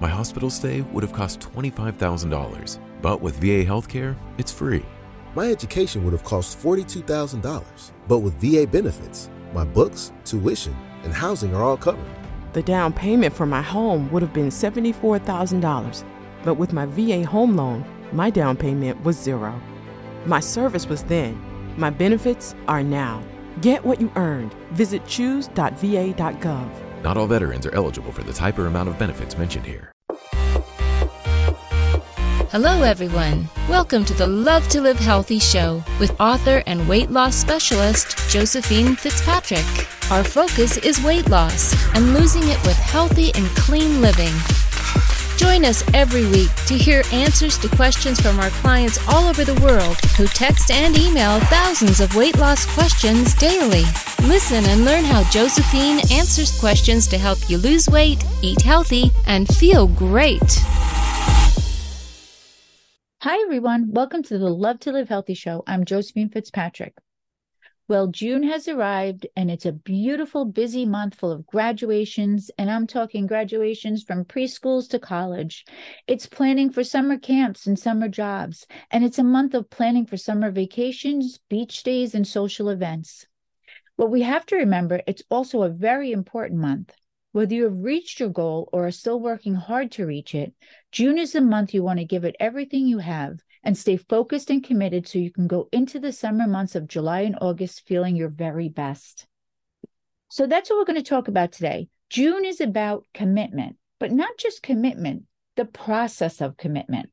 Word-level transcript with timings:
my 0.00 0.08
hospital 0.08 0.50
stay 0.50 0.82
would 0.82 1.02
have 1.02 1.12
cost 1.12 1.40
$25,000. 1.40 2.78
But 3.02 3.20
with 3.20 3.36
VA 3.36 3.64
healthcare, 3.64 4.16
it's 4.38 4.52
free. 4.52 4.84
My 5.34 5.50
education 5.50 6.04
would 6.04 6.12
have 6.12 6.24
cost 6.24 6.58
$42,000. 6.62 7.92
But 8.06 8.18
with 8.20 8.40
VA 8.40 8.66
benefits, 8.66 9.30
my 9.52 9.64
books, 9.64 10.12
tuition, 10.24 10.76
and 11.04 11.12
housing 11.12 11.54
are 11.54 11.62
all 11.62 11.76
covered. 11.76 12.04
The 12.52 12.62
down 12.62 12.92
payment 12.92 13.34
for 13.34 13.46
my 13.46 13.62
home 13.62 14.10
would 14.10 14.22
have 14.22 14.32
been 14.32 14.48
$74,000. 14.48 16.04
But 16.44 16.54
with 16.54 16.72
my 16.72 16.86
VA 16.86 17.24
home 17.24 17.56
loan, 17.56 17.84
my 18.12 18.30
down 18.30 18.56
payment 18.56 19.02
was 19.04 19.18
zero. 19.18 19.60
My 20.26 20.40
service 20.40 20.86
was 20.86 21.02
then. 21.04 21.38
My 21.76 21.90
benefits 21.90 22.54
are 22.66 22.82
now. 22.82 23.22
Get 23.60 23.84
what 23.84 24.00
you 24.00 24.10
earned. 24.16 24.54
Visit 24.72 25.06
choose.va.gov. 25.06 26.87
Not 27.02 27.16
all 27.16 27.26
veterans 27.26 27.64
are 27.66 27.74
eligible 27.74 28.12
for 28.12 28.22
the 28.22 28.32
type 28.32 28.58
or 28.58 28.66
amount 28.66 28.88
of 28.88 28.98
benefits 28.98 29.38
mentioned 29.38 29.66
here. 29.66 29.92
Hello, 32.50 32.82
everyone. 32.82 33.48
Welcome 33.68 34.04
to 34.06 34.14
the 34.14 34.26
Love 34.26 34.66
to 34.70 34.80
Live 34.80 34.98
Healthy 34.98 35.38
show 35.38 35.84
with 36.00 36.18
author 36.18 36.62
and 36.66 36.88
weight 36.88 37.10
loss 37.10 37.36
specialist 37.36 38.16
Josephine 38.30 38.96
Fitzpatrick. 38.96 39.86
Our 40.10 40.24
focus 40.24 40.78
is 40.78 41.02
weight 41.04 41.28
loss 41.28 41.74
and 41.94 42.14
losing 42.14 42.44
it 42.44 42.60
with 42.64 42.76
healthy 42.76 43.32
and 43.34 43.46
clean 43.48 44.00
living. 44.00 44.32
Join 45.38 45.64
us 45.64 45.84
every 45.94 46.26
week 46.26 46.52
to 46.66 46.74
hear 46.74 47.04
answers 47.12 47.56
to 47.58 47.68
questions 47.68 48.20
from 48.20 48.40
our 48.40 48.50
clients 48.50 48.98
all 49.08 49.28
over 49.28 49.44
the 49.44 49.54
world 49.62 49.96
who 50.16 50.26
text 50.26 50.68
and 50.72 50.98
email 50.98 51.38
thousands 51.42 52.00
of 52.00 52.14
weight 52.16 52.36
loss 52.38 52.66
questions 52.74 53.34
daily. 53.34 53.84
Listen 54.24 54.64
and 54.64 54.84
learn 54.84 55.04
how 55.04 55.22
Josephine 55.30 56.00
answers 56.10 56.58
questions 56.58 57.06
to 57.06 57.18
help 57.18 57.38
you 57.48 57.56
lose 57.56 57.86
weight, 57.88 58.24
eat 58.42 58.62
healthy, 58.62 59.12
and 59.28 59.46
feel 59.46 59.86
great. 59.86 60.60
Hi, 63.22 63.40
everyone. 63.44 63.92
Welcome 63.92 64.24
to 64.24 64.38
the 64.38 64.48
Love 64.48 64.80
to 64.80 64.92
Live 64.92 65.08
Healthy 65.08 65.34
show. 65.34 65.62
I'm 65.68 65.84
Josephine 65.84 66.30
Fitzpatrick. 66.30 66.94
Well, 67.88 68.08
June 68.08 68.42
has 68.42 68.68
arrived 68.68 69.26
and 69.34 69.50
it's 69.50 69.64
a 69.64 69.72
beautiful, 69.72 70.44
busy 70.44 70.84
month 70.84 71.14
full 71.14 71.32
of 71.32 71.46
graduations. 71.46 72.50
And 72.58 72.70
I'm 72.70 72.86
talking 72.86 73.26
graduations 73.26 74.02
from 74.02 74.26
preschools 74.26 74.90
to 74.90 74.98
college. 74.98 75.64
It's 76.06 76.26
planning 76.26 76.68
for 76.68 76.84
summer 76.84 77.18
camps 77.18 77.66
and 77.66 77.78
summer 77.78 78.08
jobs. 78.08 78.66
And 78.90 79.04
it's 79.04 79.18
a 79.18 79.24
month 79.24 79.54
of 79.54 79.70
planning 79.70 80.04
for 80.04 80.18
summer 80.18 80.50
vacations, 80.50 81.38
beach 81.48 81.82
days, 81.82 82.14
and 82.14 82.26
social 82.26 82.68
events. 82.68 83.24
What 83.96 84.10
we 84.10 84.20
have 84.20 84.44
to 84.46 84.56
remember, 84.56 85.00
it's 85.06 85.22
also 85.30 85.62
a 85.62 85.70
very 85.70 86.12
important 86.12 86.60
month. 86.60 86.92
Whether 87.32 87.54
you 87.54 87.64
have 87.64 87.78
reached 87.78 88.20
your 88.20 88.28
goal 88.28 88.68
or 88.70 88.86
are 88.86 88.90
still 88.90 89.18
working 89.18 89.54
hard 89.54 89.92
to 89.92 90.04
reach 90.04 90.34
it, 90.34 90.52
June 90.92 91.16
is 91.16 91.32
the 91.32 91.40
month 91.40 91.72
you 91.72 91.82
want 91.82 92.00
to 92.00 92.04
give 92.04 92.24
it 92.24 92.36
everything 92.38 92.86
you 92.86 92.98
have 92.98 93.38
and 93.68 93.76
stay 93.76 93.98
focused 93.98 94.48
and 94.48 94.64
committed 94.64 95.06
so 95.06 95.18
you 95.18 95.30
can 95.30 95.46
go 95.46 95.68
into 95.72 96.00
the 96.00 96.10
summer 96.10 96.46
months 96.46 96.74
of 96.74 96.88
July 96.88 97.20
and 97.20 97.36
August 97.38 97.86
feeling 97.86 98.16
your 98.16 98.30
very 98.30 98.66
best. 98.66 99.26
So 100.30 100.46
that's 100.46 100.70
what 100.70 100.78
we're 100.78 100.86
going 100.86 100.96
to 100.96 101.06
talk 101.06 101.28
about 101.28 101.52
today. 101.52 101.90
June 102.08 102.46
is 102.46 102.62
about 102.62 103.04
commitment, 103.12 103.76
but 104.00 104.10
not 104.10 104.38
just 104.38 104.62
commitment, 104.62 105.24
the 105.56 105.66
process 105.66 106.40
of 106.40 106.56
commitment. 106.56 107.10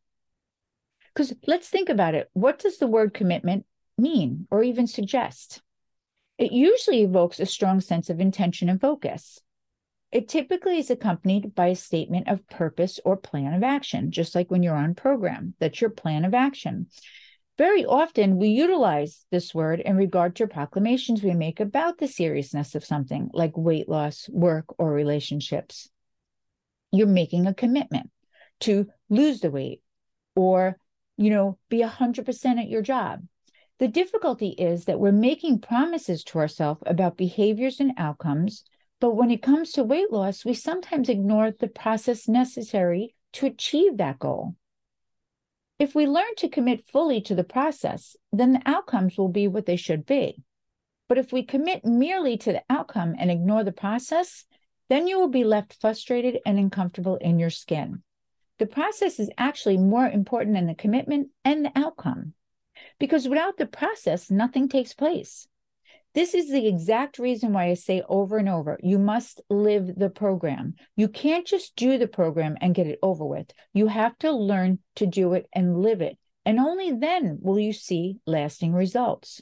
Because 1.13 1.33
let's 1.45 1.67
think 1.67 1.89
about 1.89 2.15
it. 2.15 2.29
What 2.31 2.59
does 2.59 2.77
the 2.77 2.87
word 2.87 3.13
commitment 3.13 3.65
mean 3.97 4.47
or 4.49 4.63
even 4.63 4.87
suggest? 4.87 5.61
It 6.37 6.53
usually 6.53 7.01
evokes 7.01 7.41
a 7.41 7.45
strong 7.45 7.81
sense 7.81 8.09
of 8.09 8.21
intention 8.21 8.69
and 8.69 8.79
focus. 8.79 9.41
It 10.11 10.29
typically 10.29 10.77
is 10.77 10.89
accompanied 10.89 11.55
by 11.55 11.67
a 11.67 11.75
statement 11.75 12.29
of 12.29 12.47
purpose 12.47 12.99
or 13.03 13.17
plan 13.17 13.53
of 13.53 13.63
action, 13.63 14.11
just 14.11 14.33
like 14.33 14.49
when 14.49 14.63
you're 14.63 14.75
on 14.75 14.95
program. 14.95 15.55
That's 15.59 15.81
your 15.81 15.89
plan 15.89 16.23
of 16.23 16.33
action. 16.33 16.87
Very 17.57 17.85
often, 17.85 18.37
we 18.37 18.49
utilize 18.49 19.25
this 19.31 19.55
word 19.55 19.79
in 19.79 19.95
regard 19.95 20.35
to 20.35 20.47
proclamations 20.47 21.23
we 21.23 21.33
make 21.33 21.59
about 21.59 21.97
the 21.97 22.07
seriousness 22.07 22.75
of 22.75 22.83
something 22.83 23.29
like 23.33 23.57
weight 23.57 23.87
loss, 23.87 24.27
work, 24.29 24.65
or 24.77 24.91
relationships. 24.91 25.89
You're 26.91 27.07
making 27.07 27.47
a 27.47 27.53
commitment 27.53 28.09
to 28.61 28.87
lose 29.09 29.39
the 29.39 29.51
weight 29.51 29.81
or, 30.35 30.77
you 31.17 31.29
know, 31.29 31.57
be 31.69 31.81
100% 31.81 32.59
at 32.59 32.69
your 32.69 32.81
job. 32.81 33.25
The 33.79 33.87
difficulty 33.87 34.49
is 34.49 34.85
that 34.85 34.99
we're 34.99 35.11
making 35.11 35.59
promises 35.59 36.23
to 36.25 36.39
ourselves 36.39 36.81
about 36.85 37.17
behaviors 37.17 37.79
and 37.79 37.93
outcomes 37.97 38.63
but 38.99 39.15
when 39.15 39.31
it 39.31 39.41
comes 39.41 39.71
to 39.73 39.83
weight 39.83 40.11
loss, 40.11 40.45
we 40.45 40.53
sometimes 40.53 41.09
ignore 41.09 41.51
the 41.51 41.67
process 41.67 42.27
necessary 42.27 43.15
to 43.33 43.45
achieve 43.45 43.97
that 43.97 44.19
goal. 44.19 44.55
If 45.77 45.93
we 45.93 46.07
learn 46.07 46.35
to 46.37 46.49
commit 46.49 46.87
fully 46.87 47.19
to 47.21 47.35
the 47.35 47.43
process, 47.43 48.15
then 48.31 48.53
the 48.53 48.61
outcomes 48.65 49.17
will 49.17 49.27
be 49.27 49.47
what 49.47 49.65
they 49.65 49.75
should 49.75 50.05
be. 50.05 50.41
But 51.09 51.17
if 51.17 51.33
we 51.33 51.43
commit 51.43 51.85
merely 51.85 52.37
to 52.37 52.53
the 52.53 52.63
outcome 52.69 53.15
and 53.19 53.29
ignore 53.29 53.63
the 53.63 53.73
process, 53.73 54.45
then 54.89 55.07
you 55.07 55.19
will 55.19 55.27
be 55.27 55.43
left 55.43 55.77
frustrated 55.81 56.39
and 56.45 56.57
uncomfortable 56.57 57.17
in 57.17 57.39
your 57.39 57.49
skin. 57.49 58.03
The 58.57 58.65
process 58.65 59.19
is 59.19 59.29
actually 59.37 59.77
more 59.77 60.07
important 60.07 60.55
than 60.55 60.67
the 60.67 60.75
commitment 60.75 61.29
and 61.43 61.65
the 61.65 61.71
outcome. 61.75 62.33
Because 62.99 63.27
without 63.27 63.57
the 63.57 63.65
process, 63.65 64.31
nothing 64.31 64.69
takes 64.69 64.93
place. 64.93 65.47
This 66.15 66.33
is 66.33 66.49
the 66.49 66.65
exact 66.65 67.19
reason 67.19 67.51
why 67.51 67.65
I 67.65 67.73
say 67.73 68.01
over 68.07 68.37
and 68.37 68.47
over 68.47 68.79
you 68.81 68.97
must 68.97 69.41
live 69.49 69.99
the 69.99 70.09
program. 70.09 70.75
You 70.95 71.09
can't 71.09 71.45
just 71.45 71.75
do 71.75 71.97
the 71.97 72.07
program 72.07 72.55
and 72.61 72.73
get 72.73 72.87
it 72.87 72.99
over 73.03 73.25
with. 73.25 73.51
You 73.73 73.87
have 73.87 74.17
to 74.19 74.31
learn 74.31 74.79
to 74.95 75.05
do 75.05 75.33
it 75.33 75.45
and 75.51 75.81
live 75.81 75.99
it. 75.99 76.17
And 76.45 76.57
only 76.57 76.93
then 76.93 77.39
will 77.41 77.59
you 77.59 77.73
see 77.73 78.19
lasting 78.25 78.71
results. 78.71 79.41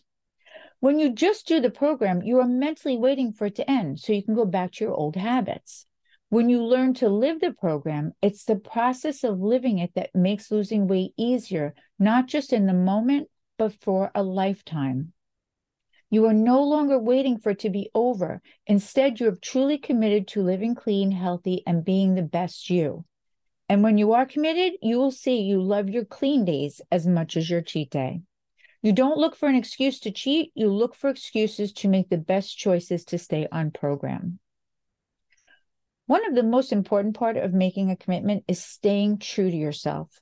When 0.80 0.98
you 0.98 1.12
just 1.12 1.48
do 1.48 1.62
the 1.62 1.70
program, 1.70 2.24
you 2.24 2.40
are 2.40 2.48
mentally 2.48 2.98
waiting 2.98 3.34
for 3.34 3.46
it 3.46 3.56
to 3.58 3.70
end 3.70 4.00
so 4.00 4.12
you 4.12 4.24
can 4.24 4.34
go 4.34 4.46
back 4.46 4.72
to 4.72 4.86
your 4.86 4.96
old 4.96 5.16
habits. 5.16 5.86
When 6.30 6.50
you 6.50 6.64
learn 6.64 6.96
to 6.96 7.08
live 7.08 7.40
the 7.40 7.54
program, 7.54 8.14
it's 8.20 8.46
the 8.46 8.56
process 8.56 9.24
of 9.24 9.40
living 9.40 9.78
it 9.78 9.92
that 9.94 10.16
makes 10.16 10.50
losing 10.50 10.88
weight 10.88 11.14
easier, 11.18 11.76
not 12.00 12.26
just 12.26 12.52
in 12.52 12.66
the 12.66 12.74
moment, 12.74 13.30
but 13.60 13.80
for 13.80 14.10
a 14.16 14.24
lifetime. 14.24 15.14
You 16.14 16.28
are 16.28 16.34
no 16.34 16.62
longer 16.62 17.00
waiting 17.00 17.40
for 17.40 17.50
it 17.50 17.60
to 17.62 17.72
be 17.72 17.90
over. 17.96 18.44
Instead, 18.68 19.20
you 19.20 19.26
have 19.26 19.42
truly 19.42 19.80
committed 19.80 20.28
to 20.28 20.44
living 20.44 20.76
clean, 20.76 21.10
healthy, 21.10 21.64
and 21.66 21.84
being 21.84 22.14
the 22.14 22.22
best 22.22 22.70
you. 22.70 23.06
And 23.68 23.82
when 23.82 23.98
you 23.98 24.14
are 24.14 24.28
committed, 24.28 24.74
you 24.84 25.00
will 25.00 25.10
see 25.10 25.42
you 25.42 25.60
love 25.60 25.90
your 25.90 26.06
clean 26.06 26.46
days 26.46 26.82
as 26.92 27.08
much 27.08 27.36
as 27.36 27.50
your 27.50 27.64
cheat 27.64 27.90
day. 27.90 28.22
You 28.84 28.94
don't 28.94 29.18
look 29.18 29.36
for 29.36 29.50
an 29.50 29.56
excuse 29.56 30.00
to 30.02 30.12
cheat, 30.12 30.52
you 30.54 30.72
look 30.72 30.94
for 30.94 31.10
excuses 31.10 31.74
to 31.74 31.88
make 31.88 32.10
the 32.10 32.20
best 32.20 32.60
choices 32.60 33.06
to 33.06 33.18
stay 33.18 33.48
on 33.52 33.72
program. 33.72 34.38
One 36.06 36.28
of 36.28 36.36
the 36.36 36.44
most 36.44 36.72
important 36.72 37.16
part 37.16 37.38
of 37.38 37.56
making 37.56 37.90
a 37.90 37.96
commitment 37.96 38.44
is 38.48 38.62
staying 38.62 39.18
true 39.18 39.50
to 39.50 39.58
yourself. 39.58 40.22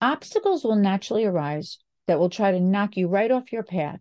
Obstacles 0.00 0.62
will 0.62 0.76
naturally 0.76 1.24
arise 1.24 1.78
that 2.06 2.20
will 2.20 2.30
try 2.30 2.52
to 2.52 2.60
knock 2.60 2.96
you 2.96 3.08
right 3.08 3.32
off 3.32 3.50
your 3.50 3.64
path. 3.64 3.98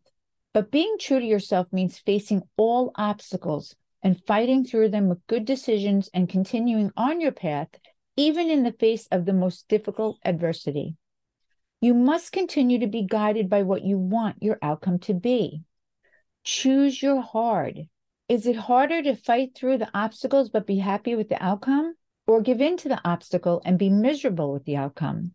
But 0.53 0.69
being 0.69 0.97
true 1.00 1.19
to 1.19 1.25
yourself 1.25 1.68
means 1.74 1.97
facing 1.97 2.44
all 2.58 2.91
obstacles 2.96 3.75
and 4.03 4.22
fighting 4.28 4.64
through 4.64 4.90
them 4.90 5.09
with 5.09 5.25
good 5.28 5.46
decisions 5.46 6.09
and 6.14 6.30
continuing 6.30 6.91
on 6.96 7.19
your 7.19 7.31
path, 7.31 7.69
even 8.16 8.50
in 8.52 8.63
the 8.63 8.72
face 8.72 9.08
of 9.12 9.25
the 9.25 9.34
most 9.34 9.68
difficult 9.68 10.19
adversity. 10.24 10.96
You 11.81 11.94
must 11.94 12.31
continue 12.31 12.80
to 12.80 12.88
be 12.88 13.02
guided 13.02 13.50
by 13.50 13.63
what 13.63 13.84
you 13.84 13.97
want 13.97 14.44
your 14.44 14.59
outcome 14.62 15.00
to 15.00 15.13
be. 15.13 15.63
Choose 16.44 17.02
your 17.02 17.22
hard. 17.22 17.88
Is 18.30 18.46
it 18.46 18.56
harder 18.56 19.02
to 19.02 19.16
fight 19.16 19.56
through 19.56 19.80
the 19.80 19.90
obstacles 19.94 20.50
but 20.50 20.68
be 20.68 20.78
happy 20.78 21.16
with 21.16 21.30
the 21.30 21.44
outcome, 21.44 21.96
or 22.28 22.42
give 22.42 22.62
in 22.62 22.78
to 22.78 22.90
the 22.90 23.02
obstacle 23.03 23.62
and 23.66 23.80
be 23.80 23.90
miserable 23.90 24.54
with 24.54 24.66
the 24.66 24.77
outcome? 24.77 25.33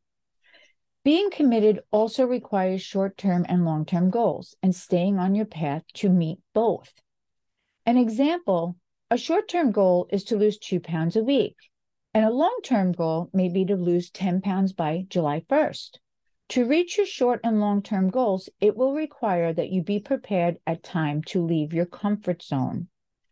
Being 1.04 1.30
committed 1.30 1.80
also 1.90 2.24
requires 2.24 2.82
short 2.82 3.16
term 3.16 3.46
and 3.48 3.64
long 3.64 3.84
term 3.84 4.10
goals 4.10 4.56
and 4.62 4.74
staying 4.74 5.18
on 5.18 5.34
your 5.34 5.46
path 5.46 5.84
to 5.94 6.08
meet 6.08 6.40
both. 6.52 6.92
An 7.86 7.96
example 7.96 8.76
a 9.10 9.16
short 9.16 9.48
term 9.48 9.70
goal 9.70 10.06
is 10.10 10.22
to 10.24 10.36
lose 10.36 10.58
two 10.58 10.80
pounds 10.80 11.16
a 11.16 11.24
week, 11.24 11.56
and 12.12 12.26
a 12.26 12.30
long 12.30 12.60
term 12.62 12.92
goal 12.92 13.30
may 13.32 13.48
be 13.48 13.64
to 13.64 13.74
lose 13.74 14.10
10 14.10 14.42
pounds 14.42 14.74
by 14.74 15.06
July 15.08 15.40
1st. 15.48 15.98
To 16.50 16.66
reach 16.66 16.98
your 16.98 17.06
short 17.06 17.40
and 17.42 17.58
long 17.58 17.82
term 17.82 18.10
goals, 18.10 18.50
it 18.60 18.76
will 18.76 18.92
require 18.92 19.54
that 19.54 19.70
you 19.70 19.82
be 19.82 19.98
prepared 19.98 20.58
at 20.66 20.82
time 20.82 21.22
to 21.28 21.42
leave 21.42 21.72
your 21.72 21.86
comfort 21.86 22.42
zone. 22.42 22.88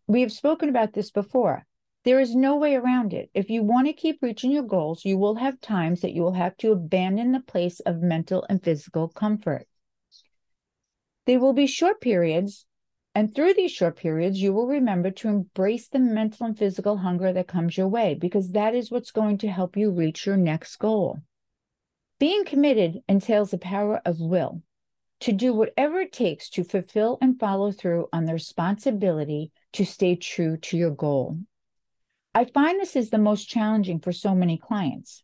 We 0.06 0.22
have 0.22 0.32
spoken 0.32 0.70
about 0.70 0.94
this 0.94 1.10
before. 1.10 1.66
There 2.06 2.20
is 2.20 2.36
no 2.36 2.56
way 2.56 2.76
around 2.76 3.12
it. 3.12 3.30
If 3.34 3.50
you 3.50 3.64
want 3.64 3.88
to 3.88 3.92
keep 3.92 4.22
reaching 4.22 4.52
your 4.52 4.62
goals, 4.62 5.04
you 5.04 5.18
will 5.18 5.34
have 5.34 5.60
times 5.60 6.02
that 6.02 6.12
you 6.12 6.22
will 6.22 6.34
have 6.34 6.56
to 6.58 6.70
abandon 6.70 7.32
the 7.32 7.40
place 7.40 7.80
of 7.80 8.00
mental 8.00 8.46
and 8.48 8.62
physical 8.62 9.08
comfort. 9.08 9.66
There 11.26 11.40
will 11.40 11.52
be 11.52 11.66
short 11.66 12.00
periods 12.00 12.64
And 13.12 13.34
through 13.34 13.54
these 13.54 13.72
short 13.72 13.96
periods, 13.96 14.40
you 14.40 14.52
will 14.52 14.66
remember 14.68 15.10
to 15.10 15.28
embrace 15.28 15.88
the 15.88 15.98
mental 15.98 16.46
and 16.46 16.56
physical 16.56 16.98
hunger 16.98 17.32
that 17.32 17.48
comes 17.48 17.76
your 17.76 17.88
way 17.88 18.14
because 18.14 18.52
that 18.52 18.74
is 18.74 18.90
what's 18.90 19.10
going 19.10 19.38
to 19.38 19.48
help 19.48 19.76
you 19.76 19.90
reach 19.90 20.26
your 20.26 20.36
next 20.36 20.76
goal. 20.76 21.20
Being 22.20 22.44
committed 22.44 23.00
entails 23.08 23.50
the 23.50 23.58
power 23.58 24.02
of 24.04 24.20
will 24.20 24.62
to 25.20 25.32
do 25.32 25.54
whatever 25.54 25.98
it 26.00 26.12
takes 26.12 26.50
to 26.50 26.62
fulfill 26.62 27.18
and 27.22 27.40
follow 27.40 27.72
through 27.72 28.08
on 28.12 28.26
the 28.26 28.34
responsibility 28.34 29.50
to 29.72 29.84
stay 29.84 30.14
true 30.14 30.56
to 30.58 30.76
your 30.76 30.92
goal. 30.92 31.38
I 32.36 32.44
find 32.44 32.78
this 32.78 32.96
is 32.96 33.08
the 33.08 33.16
most 33.16 33.48
challenging 33.48 33.98
for 33.98 34.12
so 34.12 34.34
many 34.34 34.58
clients. 34.58 35.22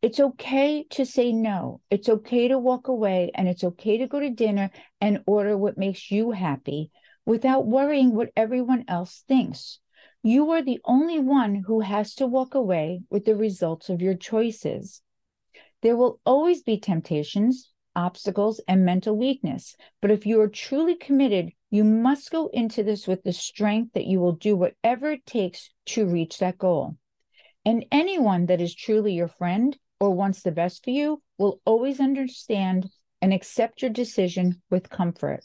It's 0.00 0.20
okay 0.20 0.84
to 0.90 1.04
say 1.04 1.32
no. 1.32 1.80
It's 1.90 2.08
okay 2.08 2.46
to 2.46 2.56
walk 2.56 2.86
away 2.86 3.32
and 3.34 3.48
it's 3.48 3.64
okay 3.64 3.98
to 3.98 4.06
go 4.06 4.20
to 4.20 4.30
dinner 4.30 4.70
and 5.00 5.24
order 5.26 5.58
what 5.58 5.76
makes 5.76 6.08
you 6.08 6.30
happy 6.30 6.92
without 7.24 7.66
worrying 7.66 8.14
what 8.14 8.30
everyone 8.36 8.84
else 8.86 9.24
thinks. 9.26 9.80
You 10.22 10.52
are 10.52 10.62
the 10.62 10.78
only 10.84 11.18
one 11.18 11.64
who 11.66 11.80
has 11.80 12.14
to 12.14 12.28
walk 12.28 12.54
away 12.54 13.00
with 13.10 13.24
the 13.24 13.34
results 13.34 13.88
of 13.88 14.00
your 14.00 14.14
choices. 14.14 15.02
There 15.82 15.96
will 15.96 16.20
always 16.24 16.62
be 16.62 16.78
temptations, 16.78 17.72
obstacles, 17.96 18.60
and 18.68 18.84
mental 18.84 19.16
weakness. 19.16 19.74
But 20.00 20.12
if 20.12 20.24
you 20.24 20.40
are 20.42 20.48
truly 20.48 20.94
committed, 20.94 21.50
you 21.70 21.84
must 21.84 22.30
go 22.30 22.48
into 22.52 22.82
this 22.82 23.06
with 23.06 23.22
the 23.22 23.32
strength 23.32 23.92
that 23.94 24.06
you 24.06 24.20
will 24.20 24.32
do 24.32 24.56
whatever 24.56 25.10
it 25.10 25.26
takes 25.26 25.70
to 25.86 26.06
reach 26.06 26.38
that 26.38 26.58
goal. 26.58 26.96
And 27.64 27.84
anyone 27.90 28.46
that 28.46 28.60
is 28.60 28.74
truly 28.74 29.14
your 29.14 29.28
friend 29.28 29.76
or 29.98 30.10
wants 30.10 30.42
the 30.42 30.52
best 30.52 30.84
for 30.84 30.90
you 30.90 31.22
will 31.38 31.60
always 31.64 31.98
understand 32.00 32.88
and 33.20 33.32
accept 33.32 33.82
your 33.82 33.90
decision 33.90 34.62
with 34.70 34.90
comfort. 34.90 35.44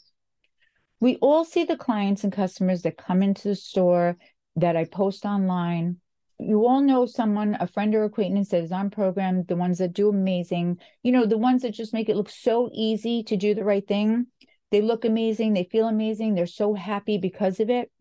We 1.00 1.16
all 1.16 1.44
see 1.44 1.64
the 1.64 1.76
clients 1.76 2.22
and 2.22 2.32
customers 2.32 2.82
that 2.82 2.96
come 2.96 3.22
into 3.22 3.48
the 3.48 3.56
store 3.56 4.16
that 4.54 4.76
I 4.76 4.84
post 4.84 5.24
online. 5.24 5.96
You 6.38 6.66
all 6.66 6.80
know 6.80 7.06
someone, 7.06 7.56
a 7.58 7.66
friend 7.66 7.94
or 7.94 8.04
acquaintance 8.04 8.50
that 8.50 8.62
is 8.62 8.72
on 8.72 8.90
program, 8.90 9.44
the 9.48 9.56
ones 9.56 9.78
that 9.78 9.92
do 9.92 10.08
amazing, 10.08 10.78
you 11.02 11.10
know, 11.10 11.26
the 11.26 11.38
ones 11.38 11.62
that 11.62 11.74
just 11.74 11.92
make 11.92 12.08
it 12.08 12.16
look 12.16 12.30
so 12.30 12.70
easy 12.72 13.24
to 13.24 13.36
do 13.36 13.54
the 13.54 13.64
right 13.64 13.86
thing. 13.86 14.26
They 14.72 14.80
look 14.80 15.04
amazing, 15.04 15.52
they 15.52 15.64
feel 15.64 15.86
amazing, 15.86 16.34
they're 16.34 16.46
so 16.46 16.72
happy 16.72 17.18
because 17.18 17.60
of 17.60 17.68
it. 17.68 17.92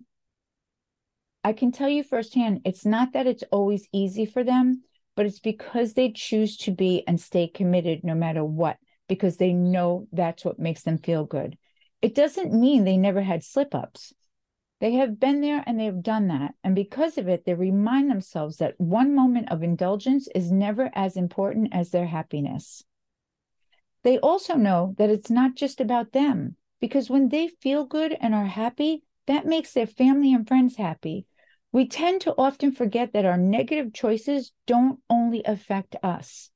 I 1.43 1.51
can 1.51 1.73
tell 1.73 1.89
you 1.89 2.01
firsthand, 2.01 2.61
it's 2.63 2.85
not 2.85 3.11
that 3.11 3.27
it's 3.27 3.43
always 3.51 3.89
easy 3.91 4.25
for 4.25 4.41
them, 4.41 4.83
but 5.17 5.25
it's 5.25 5.41
because 5.41 5.93
they 5.93 6.13
choose 6.13 6.55
to 6.59 6.71
be 6.71 7.03
and 7.05 7.19
stay 7.19 7.49
committed 7.49 8.05
no 8.05 8.15
matter 8.15 8.45
what, 8.45 8.77
because 9.09 9.35
they 9.35 9.51
know 9.51 10.07
that's 10.13 10.45
what 10.45 10.59
makes 10.59 10.83
them 10.83 10.97
feel 10.97 11.25
good. 11.25 11.57
It 12.01 12.15
doesn't 12.15 12.53
mean 12.53 12.85
they 12.85 12.95
never 12.95 13.21
had 13.21 13.43
slip 13.43 13.75
ups. 13.75 14.13
They 14.79 14.93
have 14.93 15.19
been 15.19 15.41
there 15.41 15.65
and 15.67 15.77
they 15.77 15.85
have 15.85 16.01
done 16.01 16.29
that. 16.29 16.55
And 16.63 16.73
because 16.73 17.17
of 17.17 17.27
it, 17.27 17.43
they 17.43 17.53
remind 17.53 18.09
themselves 18.09 18.57
that 18.57 18.79
one 18.79 19.13
moment 19.13 19.51
of 19.51 19.61
indulgence 19.61 20.29
is 20.33 20.53
never 20.53 20.89
as 20.95 21.17
important 21.17 21.73
as 21.73 21.89
their 21.89 22.07
happiness. 22.07 22.85
They 24.03 24.19
also 24.19 24.55
know 24.55 24.95
that 24.97 25.09
it's 25.09 25.29
not 25.29 25.55
just 25.55 25.81
about 25.81 26.13
them, 26.13 26.55
because 26.81 27.09
when 27.09 27.29
they 27.29 27.47
feel 27.47 27.85
good 27.85 28.17
and 28.19 28.35
are 28.35 28.47
happy, 28.47 29.03
that 29.27 29.45
makes 29.45 29.71
their 29.71 29.87
family 29.87 30.33
and 30.33 30.47
friends 30.47 30.75
happy. 30.75 31.27
We 31.71 31.87
tend 31.87 32.21
to 32.21 32.33
often 32.37 32.73
forget 32.73 33.13
that 33.13 33.23
our 33.23 33.37
negative 33.37 33.93
choices 33.93 34.51
don't 34.67 34.99
only 35.09 35.43
affect 35.45 35.95
us. 36.03 36.49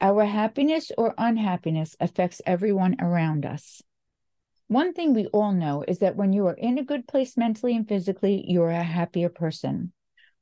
Our 0.00 0.24
happiness 0.24 0.90
or 0.98 1.14
unhappiness 1.16 1.96
affects 2.00 2.42
everyone 2.44 2.96
around 3.00 3.46
us. 3.46 3.80
One 4.66 4.92
thing 4.92 5.14
we 5.14 5.26
all 5.26 5.52
know 5.52 5.84
is 5.88 5.98
that 6.00 6.16
when 6.16 6.32
you 6.32 6.46
are 6.46 6.54
in 6.54 6.78
a 6.78 6.84
good 6.84 7.08
place 7.08 7.36
mentally 7.36 7.74
and 7.74 7.88
physically, 7.88 8.44
you 8.46 8.62
are 8.62 8.70
a 8.70 8.82
happier 8.82 9.28
person. 9.28 9.92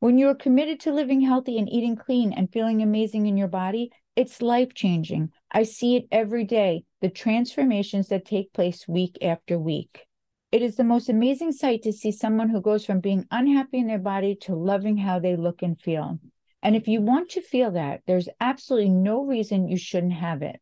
When 0.01 0.17
you 0.17 0.29
are 0.29 0.35
committed 0.35 0.81
to 0.81 0.93
living 0.93 1.21
healthy 1.21 1.59
and 1.59 1.69
eating 1.69 1.97
clean 1.97 2.33
and 2.33 2.53
feeling 2.53 2.83
amazing 2.83 3.27
in 3.27 3.37
your 3.37 3.49
body, 3.49 3.91
it's 4.19 4.43
life 4.43 4.75
changing. 4.75 5.31
I 5.53 5.63
see 5.63 5.95
it 5.95 6.09
every 6.11 6.43
day, 6.43 6.83
the 7.01 7.09
transformations 7.09 8.09
that 8.09 8.25
take 8.25 8.53
place 8.53 8.89
week 8.89 9.17
after 9.23 9.57
week. 9.57 10.07
It 10.51 10.61
is 10.61 10.75
the 10.75 10.83
most 10.83 11.09
amazing 11.09 11.53
sight 11.53 11.85
to 11.85 11.93
see 11.93 12.11
someone 12.11 12.49
who 12.49 12.61
goes 12.61 12.85
from 12.85 12.99
being 12.99 13.27
unhappy 13.31 13.79
in 13.79 13.87
their 13.87 14.01
body 14.01 14.35
to 14.41 14.57
loving 14.57 14.97
how 14.97 15.21
they 15.21 15.37
look 15.37 15.63
and 15.63 15.81
feel. 15.81 16.19
And 16.65 16.75
if 16.75 16.89
you 16.89 17.01
want 17.01 17.29
to 17.31 17.41
feel 17.41 17.71
that, 17.71 18.01
there's 18.09 18.29
absolutely 18.41 18.89
no 18.89 19.25
reason 19.25 19.69
you 19.69 19.79
shouldn't 19.79 20.15
have 20.15 20.43
it. 20.43 20.61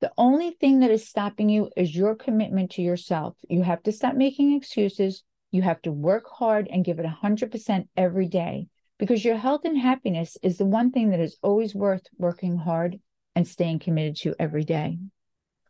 The 0.00 0.10
only 0.18 0.50
thing 0.50 0.80
that 0.80 0.90
is 0.90 1.08
stopping 1.08 1.48
you 1.48 1.70
is 1.76 1.94
your 1.94 2.16
commitment 2.16 2.72
to 2.72 2.82
yourself. 2.82 3.36
You 3.48 3.62
have 3.62 3.84
to 3.84 3.92
stop 3.92 4.16
making 4.16 4.56
excuses. 4.56 5.22
You 5.52 5.62
have 5.62 5.80
to 5.82 5.92
work 5.92 6.24
hard 6.28 6.66
and 6.68 6.84
give 6.84 6.98
it 6.98 7.06
100% 7.06 7.86
every 7.96 8.26
day 8.26 8.66
because 8.98 9.24
your 9.24 9.36
health 9.36 9.62
and 9.64 9.78
happiness 9.78 10.36
is 10.42 10.58
the 10.58 10.64
one 10.64 10.90
thing 10.90 11.10
that 11.10 11.20
is 11.20 11.36
always 11.42 11.74
worth 11.74 12.06
working 12.18 12.56
hard 12.56 12.98
and 13.34 13.46
staying 13.46 13.78
committed 13.78 14.16
to 14.16 14.34
every 14.38 14.64
day. 14.64 14.98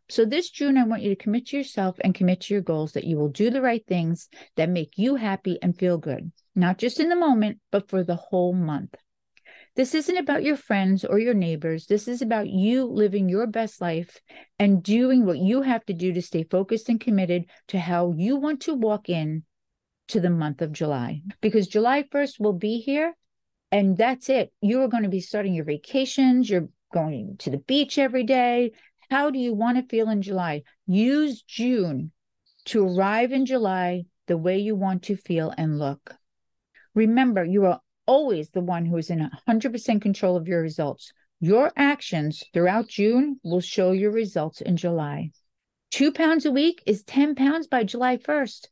So, 0.09 0.23
this 0.23 0.49
June, 0.49 0.77
I 0.77 0.85
want 0.85 1.01
you 1.01 1.09
to 1.09 1.21
commit 1.21 1.47
to 1.47 1.57
yourself 1.57 1.97
and 1.99 2.15
commit 2.15 2.41
to 2.41 2.53
your 2.53 2.63
goals 2.63 2.93
that 2.93 3.03
you 3.03 3.17
will 3.17 3.27
do 3.27 3.49
the 3.49 3.61
right 3.61 3.85
things 3.85 4.29
that 4.55 4.69
make 4.69 4.93
you 4.97 5.15
happy 5.15 5.59
and 5.61 5.77
feel 5.77 5.97
good, 5.97 6.31
not 6.55 6.77
just 6.77 7.01
in 7.01 7.09
the 7.09 7.15
moment, 7.15 7.59
but 7.71 7.89
for 7.89 8.05
the 8.05 8.15
whole 8.15 8.53
month. 8.53 8.95
This 9.75 9.93
isn't 9.93 10.17
about 10.17 10.43
your 10.43 10.55
friends 10.55 11.03
or 11.03 11.19
your 11.19 11.33
neighbors. 11.33 11.85
This 11.85 12.07
is 12.07 12.21
about 12.21 12.49
you 12.49 12.85
living 12.85 13.27
your 13.29 13.45
best 13.47 13.81
life 13.81 14.19
and 14.57 14.81
doing 14.81 15.25
what 15.25 15.37
you 15.37 15.61
have 15.61 15.85
to 15.85 15.93
do 15.93 16.13
to 16.13 16.21
stay 16.21 16.43
focused 16.43 16.89
and 16.89 16.99
committed 16.99 17.45
to 17.67 17.79
how 17.79 18.13
you 18.17 18.37
want 18.37 18.61
to 18.61 18.73
walk 18.73 19.09
in 19.09 19.43
to 20.07 20.19
the 20.19 20.29
month 20.29 20.61
of 20.61 20.71
July. 20.71 21.21
Because 21.41 21.67
July 21.67 22.03
1st 22.03 22.39
will 22.39 22.53
be 22.53 22.79
here 22.79 23.13
and 23.71 23.97
that's 23.97 24.29
it. 24.29 24.53
You 24.61 24.81
are 24.81 24.87
going 24.87 25.03
to 25.03 25.09
be 25.09 25.19
starting 25.19 25.53
your 25.53 25.65
vacations. 25.65 26.49
You're 26.49 26.69
going 26.93 27.35
to 27.39 27.49
the 27.49 27.57
beach 27.57 27.97
every 27.97 28.23
day. 28.23 28.71
How 29.09 29.29
do 29.29 29.39
you 29.39 29.53
want 29.53 29.77
to 29.77 29.83
feel 29.83 30.09
in 30.09 30.21
July? 30.21 30.63
Use 30.85 31.41
June 31.41 32.11
to 32.65 32.85
arrive 32.85 33.31
in 33.31 33.45
July 33.45 34.03
the 34.27 34.37
way 34.37 34.57
you 34.57 34.75
want 34.75 35.03
to 35.03 35.15
feel 35.15 35.53
and 35.57 35.79
look. 35.79 36.15
Remember, 36.93 37.43
you 37.43 37.65
are 37.65 37.81
always 38.05 38.49
the 38.49 38.61
one 38.61 38.85
who 38.85 38.97
is 38.97 39.09
in 39.09 39.29
100% 39.47 40.01
control 40.01 40.35
of 40.35 40.47
your 40.47 40.61
results. 40.61 41.13
Your 41.39 41.71
actions 41.75 42.43
throughout 42.53 42.87
June 42.87 43.39
will 43.43 43.61
show 43.61 43.91
your 43.91 44.11
results 44.11 44.61
in 44.61 44.77
July. 44.77 45.31
Two 45.91 46.11
pounds 46.11 46.45
a 46.45 46.51
week 46.51 46.81
is 46.85 47.03
10 47.03 47.35
pounds 47.35 47.67
by 47.67 47.83
July 47.83 48.17
1st. 48.17 48.67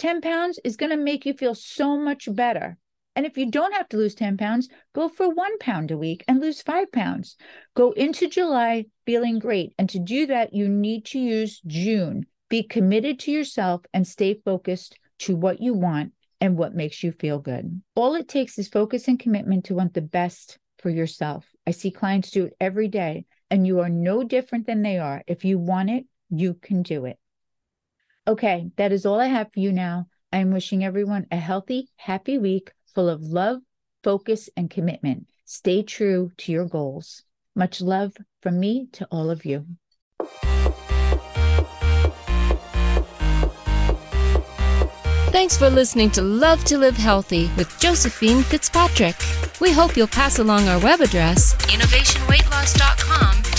10 0.00 0.22
pounds 0.22 0.58
is 0.64 0.76
going 0.76 0.90
to 0.90 0.96
make 0.96 1.26
you 1.26 1.34
feel 1.34 1.54
so 1.54 1.96
much 1.96 2.26
better. 2.34 2.78
And 3.14 3.26
if 3.26 3.36
you 3.36 3.50
don't 3.50 3.74
have 3.74 3.88
to 3.90 3.98
lose 3.98 4.14
10 4.14 4.38
pounds, 4.38 4.68
go 4.94 5.10
for 5.10 5.28
one 5.28 5.58
pound 5.58 5.90
a 5.90 5.98
week 5.98 6.24
and 6.26 6.40
lose 6.40 6.62
five 6.62 6.90
pounds. 6.90 7.36
Go 7.76 7.92
into 7.92 8.26
July 8.26 8.86
feeling 9.04 9.38
great. 9.38 9.74
And 9.78 9.90
to 9.90 9.98
do 9.98 10.26
that, 10.26 10.54
you 10.54 10.68
need 10.68 11.04
to 11.06 11.18
use 11.18 11.60
June. 11.66 12.24
Be 12.48 12.62
committed 12.62 13.18
to 13.20 13.30
yourself 13.30 13.82
and 13.92 14.06
stay 14.06 14.40
focused 14.42 14.98
to 15.20 15.36
what 15.36 15.60
you 15.60 15.74
want 15.74 16.14
and 16.40 16.56
what 16.56 16.74
makes 16.74 17.02
you 17.02 17.12
feel 17.12 17.38
good. 17.38 17.82
All 17.94 18.14
it 18.14 18.26
takes 18.26 18.58
is 18.58 18.68
focus 18.68 19.06
and 19.06 19.20
commitment 19.20 19.66
to 19.66 19.74
want 19.74 19.92
the 19.92 20.00
best 20.00 20.58
for 20.78 20.88
yourself. 20.88 21.46
I 21.66 21.72
see 21.72 21.90
clients 21.90 22.30
do 22.30 22.46
it 22.46 22.56
every 22.58 22.88
day, 22.88 23.26
and 23.50 23.66
you 23.66 23.80
are 23.80 23.90
no 23.90 24.24
different 24.24 24.66
than 24.66 24.80
they 24.80 24.98
are. 24.98 25.22
If 25.26 25.44
you 25.44 25.58
want 25.58 25.90
it, 25.90 26.06
you 26.30 26.54
can 26.54 26.82
do 26.82 27.04
it. 27.04 27.18
Okay, 28.30 28.70
that 28.76 28.92
is 28.92 29.06
all 29.06 29.18
I 29.18 29.26
have 29.26 29.52
for 29.52 29.58
you 29.58 29.72
now. 29.72 30.06
I 30.32 30.38
am 30.38 30.52
wishing 30.52 30.84
everyone 30.84 31.26
a 31.32 31.36
healthy, 31.36 31.88
happy 31.96 32.38
week 32.38 32.70
full 32.94 33.08
of 33.08 33.22
love, 33.22 33.58
focus, 34.04 34.48
and 34.56 34.70
commitment. 34.70 35.26
Stay 35.46 35.82
true 35.82 36.30
to 36.36 36.52
your 36.52 36.66
goals. 36.66 37.24
Much 37.56 37.80
love 37.80 38.16
from 38.40 38.60
me 38.60 38.86
to 38.92 39.04
all 39.10 39.30
of 39.30 39.44
you. 39.44 39.66
Thanks 45.32 45.56
for 45.56 45.68
listening 45.68 46.10
to 46.10 46.22
Love 46.22 46.62
to 46.66 46.78
Live 46.78 46.96
Healthy 46.96 47.50
with 47.56 47.76
Josephine 47.80 48.44
Fitzpatrick. 48.44 49.16
We 49.60 49.72
hope 49.72 49.96
you'll 49.96 50.06
pass 50.06 50.38
along 50.38 50.68
our 50.68 50.78
web 50.80 51.00
address, 51.00 51.54
innovationweightloss.com, 51.66 52.09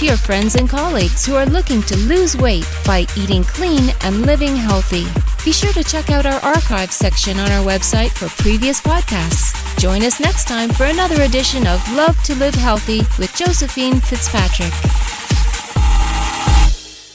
to 0.01 0.07
your 0.07 0.17
friends 0.17 0.55
and 0.55 0.67
colleagues 0.67 1.25
who 1.25 1.35
are 1.35 1.45
looking 1.45 1.81
to 1.83 1.95
lose 1.95 2.35
weight 2.35 2.65
by 2.85 3.05
eating 3.15 3.43
clean 3.43 3.93
and 4.01 4.25
living 4.25 4.55
healthy. 4.55 5.05
Be 5.45 5.51
sure 5.51 5.73
to 5.73 5.83
check 5.83 6.09
out 6.09 6.25
our 6.25 6.39
archives 6.41 6.95
section 6.95 7.39
on 7.39 7.51
our 7.51 7.63
website 7.63 8.09
for 8.09 8.27
previous 8.41 8.81
podcasts. 8.81 9.53
Join 9.77 10.01
us 10.01 10.19
next 10.19 10.47
time 10.47 10.69
for 10.69 10.85
another 10.85 11.21
edition 11.21 11.67
of 11.67 11.87
Love 11.93 12.21
to 12.23 12.33
Live 12.35 12.55
Healthy 12.55 12.99
with 13.19 13.35
Josephine 13.35 14.01
Fitzpatrick. 14.01 15.20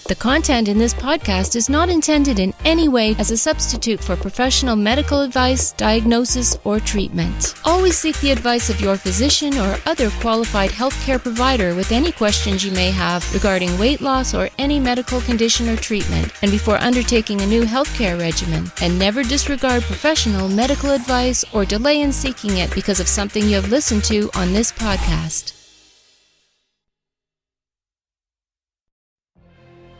The 0.09 0.15
content 0.15 0.69
in 0.69 0.79
this 0.79 0.95
podcast 0.95 1.57
is 1.57 1.69
not 1.69 1.89
intended 1.89 2.39
in 2.39 2.55
any 2.65 2.87
way 2.87 3.17
as 3.19 3.33
a 3.33 3.37
substitute 3.37 3.99
for 3.99 4.15
professional 4.15 4.77
medical 4.77 5.23
advice, 5.23 5.73
diagnosis, 5.73 6.57
or 6.63 6.79
treatment. 6.79 7.55
Always 7.65 7.99
seek 7.99 8.17
the 8.21 8.31
advice 8.31 8.71
of 8.71 8.81
your 8.81 8.97
physician 8.97 9.59
or 9.59 9.77
other 9.85 10.11
qualified 10.21 10.71
healthcare 10.71 11.21
provider 11.21 11.75
with 11.75 11.91
any 11.91 12.13
questions 12.13 12.65
you 12.65 12.71
may 12.71 12.93
have 12.93 13.35
regarding 13.35 13.77
weight 13.81 14.01
loss 14.01 14.33
or 14.33 14.49
any 14.59 14.79
medical 14.79 15.21
condition 15.23 15.69
or 15.69 15.75
treatment, 15.75 16.33
and 16.41 16.53
before 16.53 16.77
undertaking 16.77 17.41
a 17.41 17.47
new 17.47 17.65
healthcare 17.65 18.17
regimen. 18.17 18.71
And 18.81 18.97
never 19.01 19.25
disregard 19.25 19.83
professional 19.83 20.49
medical 20.49 20.91
advice 20.93 21.45
or 21.53 21.65
delay 21.65 22.01
in 22.01 22.13
seeking 22.13 22.59
it 22.59 22.73
because 22.77 23.01
of 23.01 23.09
something 23.09 23.43
you 23.43 23.57
have 23.57 23.71
listened 23.73 24.05
to 24.05 24.31
on 24.37 24.53
this 24.53 24.71
podcast. 24.71 25.65